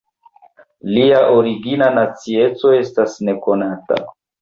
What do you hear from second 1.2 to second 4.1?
origina nacieco estas nekonata.